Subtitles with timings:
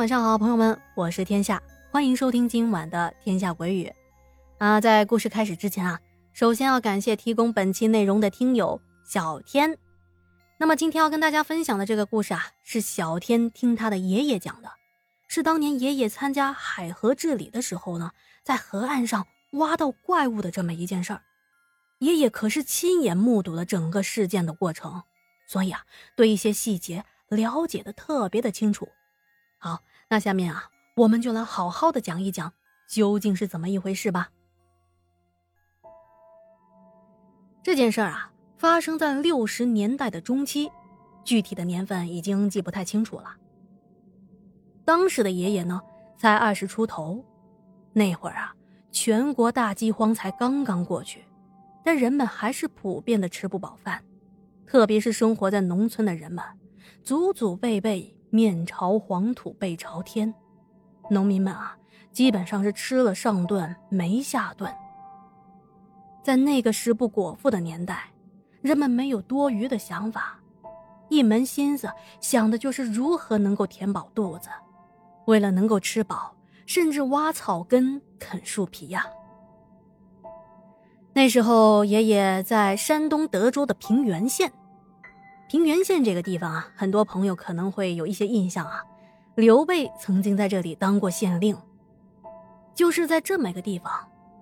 [0.00, 3.84] 晚上好，朋友们，我是天下，欢迎收听今晚的《天下鬼语》。
[4.56, 6.00] 啊，在故事开始之前啊，
[6.32, 9.76] 首先要感谢提供本期内容的听友小天。
[10.56, 14.70] 那么今天要跟大家分享的这个故事啊，是小天听他的爷爷讲的，
[15.28, 18.12] 是当年爷爷参加海河治理的时候呢，
[18.42, 21.20] 在河岸上挖到怪物的这么一件事儿。
[21.98, 25.02] 爷爷可是亲眼目睹了整个事件的过程，
[25.46, 25.84] 所以啊，
[26.16, 28.88] 对一些细节了解的特别的清楚。
[29.62, 29.82] 好，
[30.12, 32.52] 那下面啊，我们就来好好的讲一讲
[32.88, 34.30] 究竟是怎么一回事吧。
[37.62, 40.68] 这件事儿啊，发生在六十年代的中期，
[41.22, 43.36] 具体的年份已经记不太清楚了。
[44.84, 45.80] 当时的爷爷呢，
[46.16, 47.24] 才二十出头，
[47.92, 48.52] 那会儿啊，
[48.90, 51.24] 全国大饥荒才刚刚过去，
[51.84, 54.02] 但人们还是普遍的吃不饱饭，
[54.66, 56.44] 特别是生活在农村的人们，
[57.04, 58.16] 祖祖辈辈。
[58.30, 60.32] 面朝黄土背朝天，
[61.10, 61.76] 农民们啊，
[62.12, 64.72] 基本上是吃了上顿没下顿。
[66.22, 68.10] 在那个食不果腹的年代，
[68.62, 70.38] 人们没有多余的想法，
[71.08, 71.88] 一门心思
[72.20, 74.48] 想的就是如何能够填饱肚子。
[75.26, 76.34] 为了能够吃饱，
[76.66, 79.06] 甚至挖草根、啃树皮呀。
[81.12, 84.52] 那时候，爷爷在山东德州的平原县。
[85.50, 88.84] 平原县这个地方啊，很多朋友可能会有一些印象啊。
[89.34, 91.58] 刘备曾经在这里当过县令。
[92.72, 93.92] 就是在这么一个地方，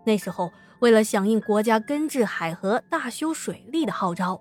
[0.04, 4.38] 那时候为了响应国家根治海河、大修水利的号召，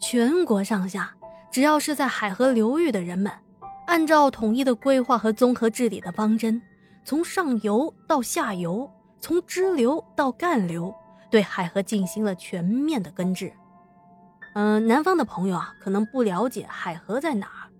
[0.00, 1.14] 全国上下
[1.50, 3.30] 只要是在海河流域的人们，
[3.86, 6.62] 按照统一的规划和综合治理的方针，
[7.04, 10.94] 从上游到下游，从支流到干流，
[11.30, 13.52] 对海河进行了全面的根治。
[14.54, 17.70] 嗯，南方的朋友啊，可能不了解海河在哪儿。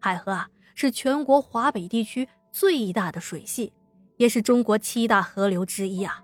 [0.00, 3.72] 海河啊，是全国华北地区最大的水系，
[4.16, 6.22] 也是中国七大河流之一啊。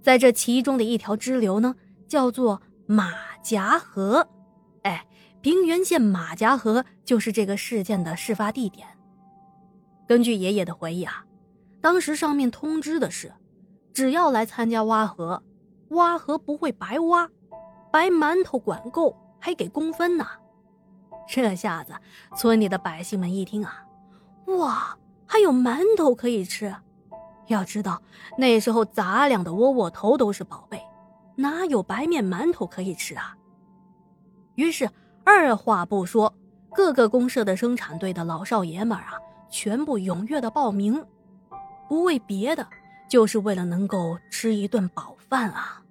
[0.00, 1.74] 在这其中的一条支流呢，
[2.06, 4.28] 叫做马夹河。
[4.82, 5.06] 哎，
[5.40, 8.86] 平原县马夹河就是这个事件的事发地点。
[10.06, 11.24] 根据爷爷的回忆啊，
[11.80, 13.32] 当时上面通知的是，
[13.92, 15.42] 只要来参加挖河，
[15.90, 17.28] 挖河不会白挖。
[17.98, 20.24] 白馒头管够，还给工分呢。
[21.26, 21.92] 这下子，
[22.36, 23.84] 村里的百姓们一听啊，
[24.46, 26.72] 哇，还有馒头可以吃！
[27.48, 28.00] 要知道
[28.36, 30.80] 那时候杂粮的窝窝头都是宝贝，
[31.34, 33.36] 哪有白面馒头可以吃啊？
[34.54, 34.88] 于是
[35.24, 36.32] 二话不说，
[36.72, 39.14] 各个公社的生产队的老少爷们啊，
[39.50, 41.04] 全部踊跃的报名，
[41.88, 42.64] 不为别的，
[43.08, 45.82] 就是为了能够吃一顿饱饭啊。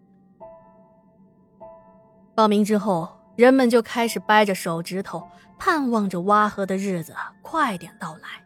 [2.37, 5.27] 报名之后，人们就开始掰着手指头，
[5.57, 8.45] 盼望着挖河的日子快点到来。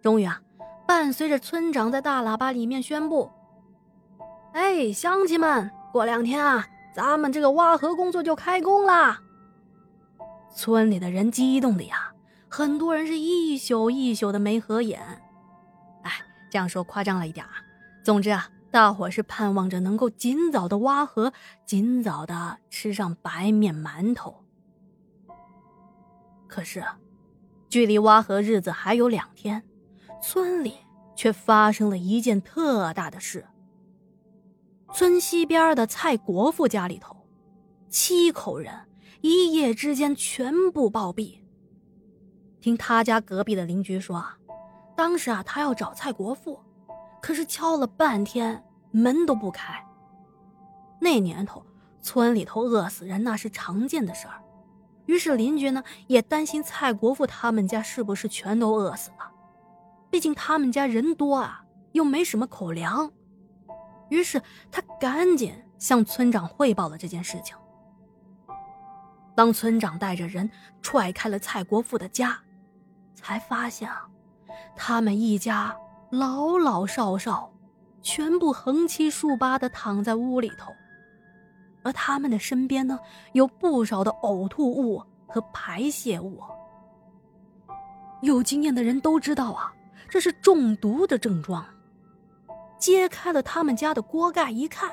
[0.00, 0.40] 终于啊，
[0.86, 3.30] 伴随着村长在大喇叭里面宣布
[4.54, 9.20] ：“哎，乡亲们，过两天啊，咱们这个挖河工作就开工啦！”
[10.56, 12.14] 村里的人激动的呀，
[12.48, 15.02] 很多人是一宿一宿的没合眼。
[16.00, 16.12] 哎，
[16.50, 17.52] 这样说夸张了一点啊。
[18.02, 18.48] 总之啊。
[18.70, 21.32] 大伙是盼望着能够尽早的挖河，
[21.64, 24.44] 尽早的吃上白面馒头。
[26.46, 26.84] 可是，
[27.68, 29.62] 距离挖河日子还有两天，
[30.22, 30.74] 村里
[31.14, 33.46] 却发生了一件特大的事。
[34.92, 37.16] 村西边的蔡国富家里头，
[37.88, 38.72] 七口人
[39.20, 41.38] 一夜之间全部暴毙。
[42.60, 44.38] 听他家隔壁的邻居说啊，
[44.96, 46.60] 当时啊，他要找蔡国富，
[47.26, 48.62] 可是敲了半天。
[48.92, 49.84] 门都不开。
[51.00, 51.62] 那年头，
[52.00, 54.40] 村里头饿死人那是常见的事儿，
[55.04, 59.30] 于是邻居呢也担心蔡国富他们家是不是全都饿死了，
[60.08, 63.12] 毕竟他们家人多啊，又没什么口粮。
[64.08, 64.40] 于是
[64.70, 67.54] 他赶紧向村长汇报了这件事情。
[69.34, 70.50] 当村长带着人
[70.80, 72.38] 踹开了蔡国富的家，
[73.14, 73.90] 才发现，
[74.74, 75.76] 他们一家
[76.18, 77.52] 老老少少。
[78.02, 80.72] 全部横七竖八的躺在屋里头，
[81.82, 83.00] 而他们的身边呢，
[83.32, 86.40] 有不少的呕吐物和排泄物。
[88.22, 89.74] 有经验的人都知道啊，
[90.08, 91.66] 这是中毒的症状。
[92.78, 94.88] 揭开了他们家的锅盖一看，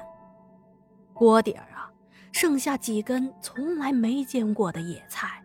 [1.14, 1.92] 锅底儿啊，
[2.32, 5.40] 剩下几根从来没见过的野菜。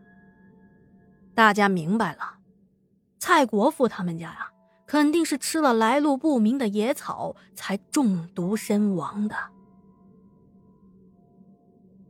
[1.35, 2.39] 大家明白了，
[3.19, 4.51] 蔡国富他们家呀。
[4.89, 9.37] 肯定是吃了来路不明的野草才中毒身亡的。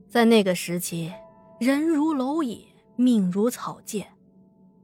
[0.08, 1.12] 在那个时期，
[1.58, 4.06] 人如蝼蚁，命如草芥，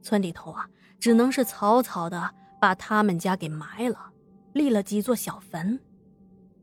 [0.02, 0.68] 村里头啊，
[0.98, 4.10] 只能是草草的把他们家给埋了，
[4.52, 5.78] 立了几座小坟。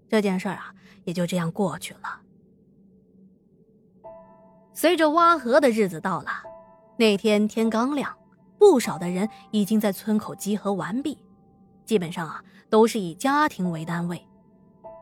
[0.10, 0.76] 这件事啊，
[1.06, 2.20] 也就这样过去了。
[4.74, 6.30] 随着挖河的日子到了，
[6.98, 8.14] 那天天刚亮，
[8.62, 11.18] 不少的人已经在村口集合完毕。
[11.84, 14.24] 基本上啊，都是以家庭为单位，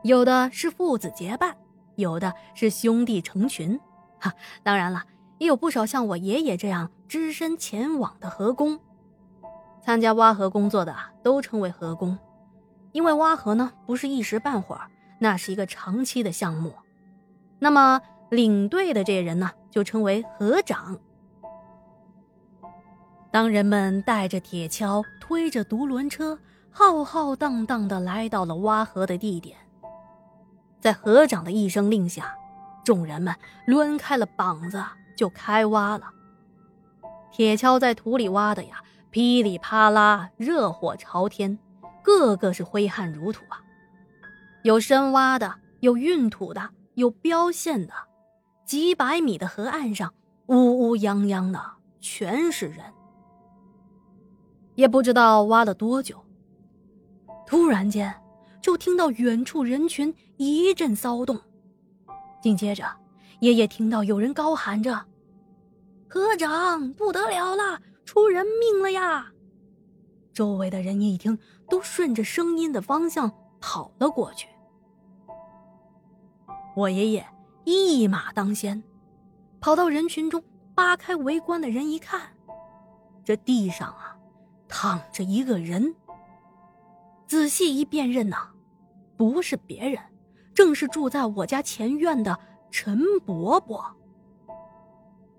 [0.02, 1.54] 有的是父子结伴，
[1.96, 3.78] 有的是兄弟成群。
[4.18, 5.04] 哈，当然了，
[5.36, 8.80] 也有不少像我爷爷这样只身前往的河工。
[9.82, 12.18] 参加挖河工作的都称为河工，
[12.92, 16.72] 因为挖河呢不是一时半会儿，那是一个长期的项目。
[17.58, 19.50] 那么领队的这人呢？
[19.70, 20.98] 就称为河长。
[23.32, 26.36] 当人们带着铁锹，推着独轮车，
[26.70, 29.56] 浩浩荡荡的来到了挖河的地点，
[30.80, 32.34] 在河长的一声令下，
[32.84, 33.32] 众人们
[33.66, 34.82] 抡开了膀子
[35.16, 36.10] 就开挖了。
[37.30, 41.56] 铁锹在土里挖的呀，噼里啪啦，热火朝天，
[42.02, 43.62] 个个是挥汗如土啊！
[44.64, 47.92] 有深挖的，有运土的，有标线的。
[48.66, 50.12] 几百米的河岸上，
[50.46, 51.60] 乌乌泱泱的
[52.00, 52.84] 全是人。
[54.80, 56.18] 也不知道挖了多久，
[57.46, 58.10] 突然间
[58.62, 61.38] 就听到远处人群一阵骚动，
[62.40, 62.82] 紧接着，
[63.40, 65.04] 爷爷听到有人高喊着
[66.08, 69.30] ：“科长，不得了了，出人命了呀！”
[70.32, 71.38] 周围的人一听，
[71.68, 73.30] 都顺着声音的方向
[73.60, 74.48] 跑了过去。
[76.74, 77.26] 我爷爷。
[77.64, 78.82] 一马当先，
[79.60, 80.42] 跑到人群中，
[80.74, 82.22] 扒开围观的人一看，
[83.22, 84.16] 这地上啊，
[84.70, 85.94] 躺着一个人。
[87.26, 88.48] 仔细一辨认呐，
[89.16, 90.02] 不是别人，
[90.54, 92.38] 正是住在我家前院的
[92.70, 93.84] 陈伯伯。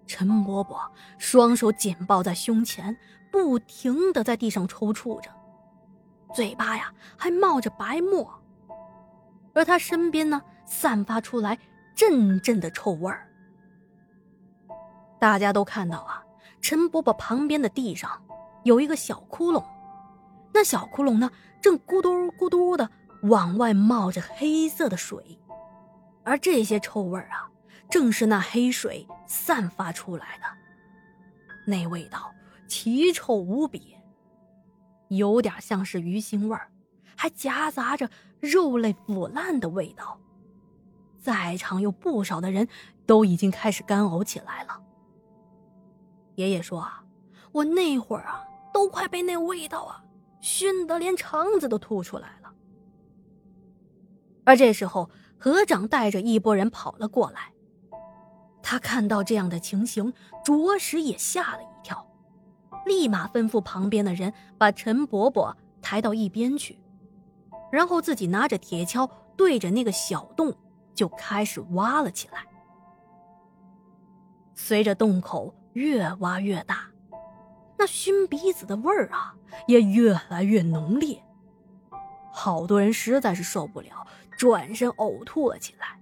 [0.05, 0.79] 陈伯伯
[1.17, 2.95] 双手紧抱在胸前，
[3.31, 5.31] 不停的在地上抽搐着，
[6.33, 8.29] 嘴巴呀还冒着白沫，
[9.53, 11.57] 而他身边呢，散发出来。
[11.93, 13.27] 阵阵的臭味儿，
[15.19, 16.23] 大家都看到啊，
[16.61, 18.09] 陈伯伯旁边的地上
[18.63, 19.63] 有一个小窟窿，
[20.53, 21.31] 那小窟窿呢，
[21.61, 22.89] 正咕嘟咕嘟的
[23.23, 25.39] 往外冒着黑色的水，
[26.23, 27.49] 而这些臭味啊，
[27.89, 30.45] 正是那黑水散发出来的，
[31.65, 32.31] 那味道
[32.67, 33.95] 奇臭无比，
[35.09, 36.69] 有点像是鱼腥味儿，
[37.15, 38.09] 还夹杂着
[38.39, 40.19] 肉类腐烂的味道。
[41.19, 42.67] 在场有不少的人
[43.05, 44.81] 都已经开始干呕起来了。
[46.35, 47.03] 爷爷说：“啊，
[47.51, 48.43] 我那会儿啊，
[48.73, 50.03] 都快被那味道啊
[50.39, 52.53] 熏得连肠子都吐出来了。”
[54.45, 57.53] 而这时候，河长带着一拨人跑了过来，
[58.62, 60.13] 他看到这样的情形，
[60.44, 62.06] 着实也吓了一跳，
[62.85, 66.79] 立马吩咐旁边的人把陈伯伯抬到一边去，
[67.71, 70.56] 然后自己拿着铁锹对着那个小洞。
[70.94, 72.45] 就开始挖了起来。
[74.53, 76.91] 随着洞口越挖越大，
[77.81, 79.33] 那熏鼻子的味儿啊
[79.65, 81.19] 也越来越浓烈。
[82.31, 84.05] 好多人实在是受不了，
[84.38, 86.00] 转身呕吐了起来。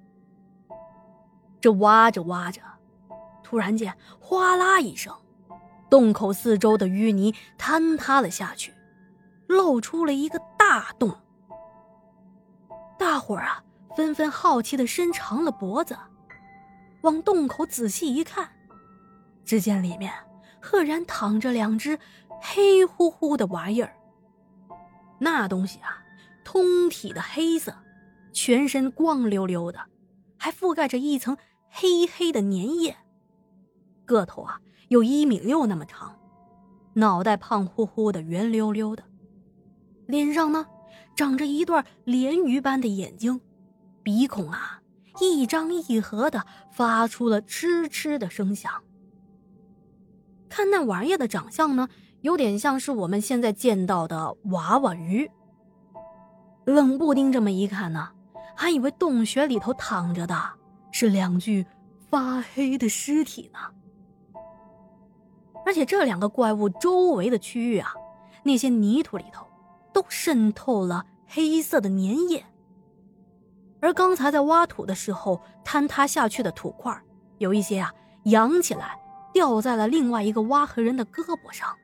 [1.61, 2.61] 这挖着挖着，
[3.41, 5.15] 突然间哗啦一声，
[5.89, 8.73] 洞口四周的淤泥坍塌了下去，
[9.47, 11.17] 露出了一个大洞。
[12.97, 13.63] 大伙儿啊！
[13.95, 15.97] 纷纷好奇的伸长了脖子，
[17.03, 18.49] 往洞口仔细一看，
[19.45, 20.13] 只见里面
[20.61, 21.97] 赫然躺着两只
[22.41, 23.95] 黑乎乎的玩意儿。
[25.19, 26.03] 那东西啊，
[26.43, 27.75] 通体的黑色，
[28.31, 29.79] 全身光溜溜的，
[30.37, 31.37] 还覆盖着一层
[31.69, 32.95] 黑黑的粘液。
[34.05, 36.17] 个头啊，有一米六那么长，
[36.93, 39.03] 脑袋胖乎乎的，圆溜溜的，
[40.07, 40.65] 脸上呢，
[41.15, 43.39] 长着一对鲢鱼般的眼睛。
[44.01, 44.81] 鼻孔啊，
[45.19, 48.71] 一张一合的，发出了嗤嗤的声响。
[50.49, 51.87] 看那玩意儿的长相呢，
[52.21, 55.29] 有点像是我们现在见到的娃娃鱼。
[56.65, 58.09] 冷不丁这么一看呢，
[58.55, 60.35] 还以为洞穴里头躺着的
[60.91, 61.65] 是两具
[62.09, 63.59] 发黑的尸体呢。
[65.65, 67.93] 而且这两个怪物周围的区域啊，
[68.43, 69.45] 那些泥土里头
[69.93, 72.43] 都渗透了黑色的粘液。
[73.79, 76.99] 而刚才在挖土的时候坍塌下去的土块，
[77.37, 78.98] 有一些啊扬起来，
[79.33, 81.75] 掉在了另外一个挖河人的胳膊上。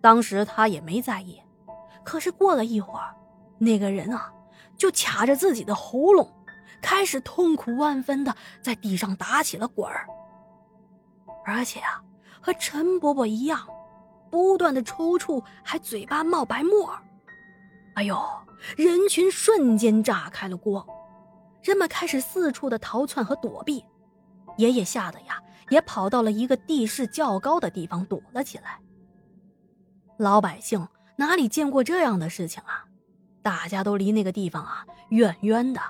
[0.00, 1.40] 当时他也没在意，
[2.04, 3.14] 可是过了一会儿，
[3.58, 4.32] 那个人啊
[4.76, 6.28] 就卡着自己的喉咙，
[6.80, 10.06] 开始痛苦万分的在地上打起了滚儿。
[11.44, 12.02] 而且啊，
[12.40, 13.66] 和陈伯伯一样，
[14.30, 16.92] 不断的抽搐，还嘴巴冒白沫
[17.94, 18.18] 哎呦，
[18.76, 20.86] 人群瞬间炸开了锅，
[21.62, 23.84] 人们开始四处的逃窜和躲避。
[24.56, 25.40] 爷爷吓得呀，
[25.72, 28.78] 也跑到了一个地势较高的地方躲了起来。
[30.18, 30.86] 老百姓
[31.16, 32.84] 哪里见过这样的事情啊？
[33.42, 35.80] 大家都离那个地方啊远远的。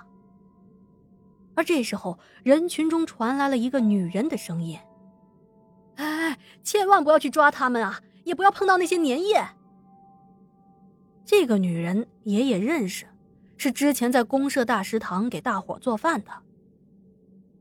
[1.54, 4.78] 而这时候，人群中传来了一个女人的声音
[5.96, 9.46] ：“哎，千万不要去抓他们啊，也不要碰到那些粘液。”
[11.26, 13.06] 这个女人爷爷认识，
[13.58, 16.30] 是之前在公社大食堂给大伙做饭的。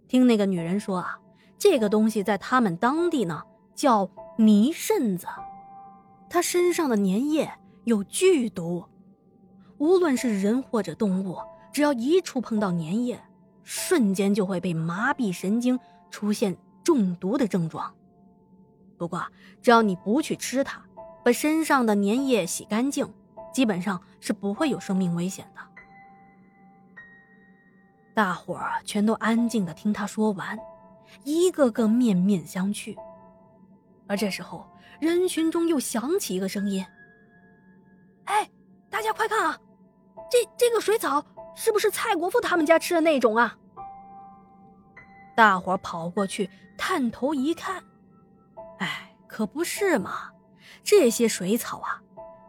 [0.07, 1.19] 听那个女人说啊，
[1.61, 3.43] 这个东西在他们当地呢
[3.75, 5.27] 叫泥渗子，
[6.27, 7.51] 它身上的粘液
[7.83, 8.83] 有剧毒，
[9.77, 11.37] 无论是人或者动物，
[11.71, 13.21] 只要一触碰到粘液。
[13.63, 17.93] 瞬间就会被麻痹神经，出现中毒的症状。
[18.97, 19.23] 不过，
[19.61, 20.81] 只要你不去吃它，
[21.23, 23.07] 把身上的粘液洗干净，
[23.53, 25.61] 基本上是不会有生命危险的。
[28.15, 30.57] 大伙儿全都安静的听他说完，
[31.23, 32.95] 一个个面面相觑。
[34.07, 34.67] 而这时候，
[34.99, 36.85] 人群中又响起一个声音
[38.25, 38.49] ：“哎，
[38.89, 39.59] 大家快看啊，
[40.29, 43.57] 这这个水草！”是不是蔡国富他们家吃的那种啊？
[45.35, 47.83] 大伙跑过去探头一看，
[48.79, 50.31] 哎，可不是嘛！
[50.81, 52.01] 这些水草啊，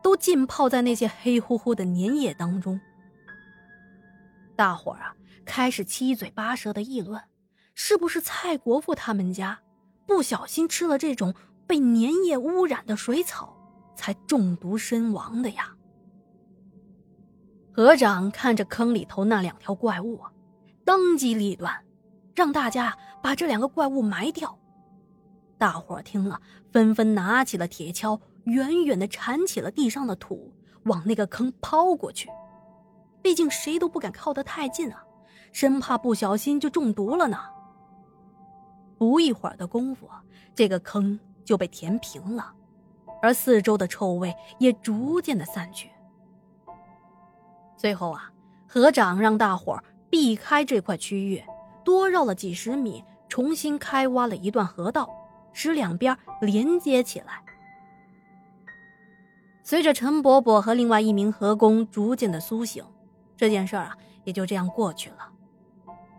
[0.03, 2.81] 都浸泡在那些黑乎乎的粘液当中。
[4.55, 7.21] 大伙啊，开始七嘴八舌的议论：
[7.75, 9.61] 是不是蔡国富他们家
[10.07, 11.35] 不小心吃了这种
[11.67, 13.57] 被粘液污染的水草，
[13.97, 15.75] 才中毒身亡的呀？
[17.73, 20.21] 河长看着坑里头那两条怪物，
[20.85, 21.75] 当机立断，
[22.35, 24.59] 让大家把这两个怪物埋掉。
[25.57, 30.53] 大伙听了，纷纷拿起了铁锹，远远的铲起了地上的土，
[30.85, 32.29] 往那个坑抛过去。
[33.23, 35.03] 毕竟谁都不敢靠得太近啊，
[35.53, 37.39] 生怕不小心就中毒了呢。
[39.03, 40.09] 不一会儿的功夫，
[40.55, 42.55] 这个坑就被填平了，
[43.21, 45.91] 而四周的臭味也逐渐的散去。
[47.77, 48.31] 最后啊，
[48.69, 51.43] 河长让大伙儿避开这块区域，
[51.83, 55.11] 多绕了几十米，重新开挖了一段河道，
[55.53, 57.43] 使两边连接起来。
[59.65, 62.85] 随着陈伯伯和另外一名河工逐渐的苏醒，
[63.37, 65.29] 这件事儿啊也就这样过去了。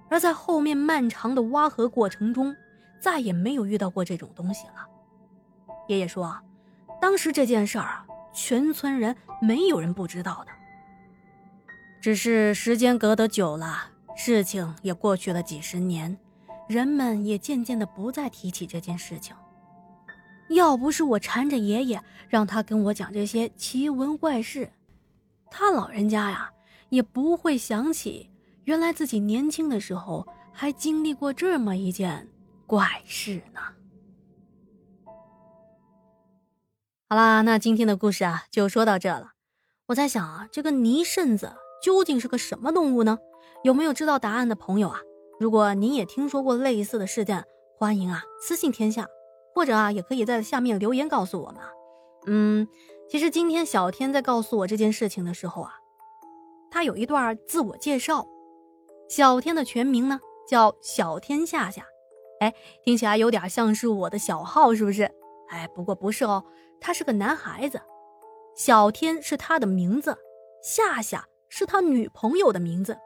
[0.10, 2.54] 而在后面漫长的挖河过程中，
[3.04, 4.88] 再也没有遇到过这种东西了。
[5.90, 6.40] 爷爷说，
[7.02, 10.52] 当时这件事儿啊，全村人没有人不知道的。
[12.00, 16.18] 只是时间隔得久了，事情也过去了几十年，
[16.70, 19.36] 人们也渐渐的不再提起这件事情。
[20.52, 24.72] 要不是我缠着爷爷，让他跟我讲这些奇闻怪事，
[25.52, 26.50] 他老人家呀
[26.88, 28.30] 也不会想起，
[28.64, 32.26] 原来自己年轻的时候还经历过这么一件
[32.68, 33.62] 怪事呢。
[37.10, 39.32] 好啦，那今天的故事啊就说到这了。
[39.88, 41.54] 我在想啊，这个泥渗子。
[41.84, 43.20] 究竟是个什么动物呢？
[43.62, 45.02] 有没有知道答案的朋友啊？
[45.38, 47.44] 如果您也听说过类似的事件，
[47.78, 49.06] 欢迎啊私信天下，
[49.54, 51.62] 或者啊也可以在下面留言告诉我们。
[52.26, 52.70] 嗯，
[53.10, 55.74] 其实今天小天在告诉我这件事情的时候啊，
[56.72, 58.26] 他有一段自我介绍。
[59.10, 61.84] 小天的全名呢叫小天下下，
[62.44, 65.10] 哎，听起来有点像是我的小号，是不是？
[65.50, 66.44] 哎，不过不是哦，
[66.82, 67.82] 他是个男孩子，
[68.56, 70.18] 小天是他的名字，
[70.62, 71.26] 夏夏。
[71.56, 72.98] 是他女朋友的名字，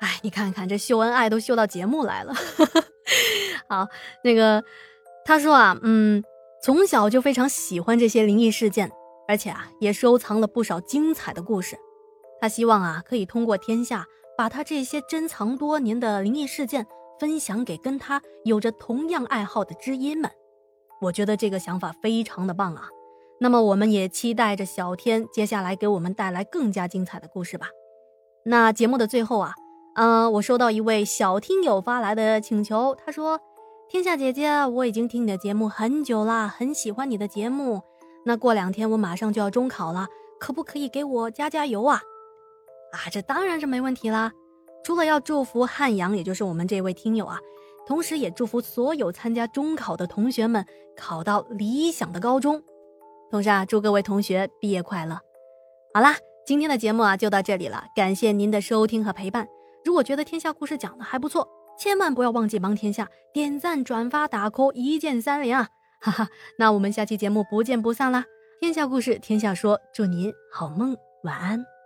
[0.00, 2.34] 哎，你看看这秀恩爱都秀到节目来了。
[3.70, 3.86] 好，
[4.24, 4.64] 那个
[5.24, 6.20] 他说啊，嗯，
[6.64, 8.90] 从小就非常喜欢这些灵异事件，
[9.28, 11.78] 而且啊也收藏了不少精彩的故事。
[12.40, 14.04] 他希望啊可以通过天下
[14.36, 16.88] 把他这些珍藏多年的灵异事件
[17.20, 20.30] 分享给跟他有着同样爱好的知音们。
[21.02, 22.88] 我觉得这个想法非常的棒啊。
[23.38, 27.68] 那么我们也期待着小天接下来给我们带来更加精彩的故事吧。
[28.44, 29.54] 那节目的最后啊，
[29.94, 33.40] 嗯，我收到一位小听友发来的请求，他说
[33.88, 37.82] ：“天下姐姐，我已经听你的节目很久啦，很喜欢你的节目。
[38.24, 40.06] 那过两天我马上就要中考了，
[40.38, 42.02] 可不可以给我加加油啊？”
[42.92, 44.32] 啊，这当然是没问题啦。
[44.82, 47.38] 除了要祝福汉阳，也就是我们这位听友啊，
[47.86, 50.64] 同时也祝福所有参加中考的同学们
[50.96, 52.62] 考到理想的高中。
[53.30, 55.20] 同时啊，祝各位同学毕业快乐！
[55.94, 59.46] 好啦，今天的节目啊就到这里了，感谢您的收听和陪伴。
[59.84, 65.68] 如果觉得天下故事讲的还不错，千万不要忘记帮天下点赞、转发、打 call，一键三连啊！
[66.00, 68.24] 哈哈，那我们下期节目不见不散啦！
[68.60, 71.79] 天下故事，天下说，祝您好梦，晚安。